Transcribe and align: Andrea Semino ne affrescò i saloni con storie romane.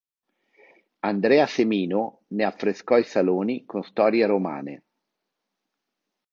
Andrea 1.03 1.45
Semino 1.45 2.23
ne 2.29 2.43
affrescò 2.43 2.97
i 2.97 3.03
saloni 3.03 3.65
con 3.65 3.83
storie 3.83 4.25
romane. 4.25 4.83